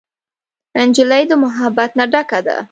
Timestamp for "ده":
2.45-2.57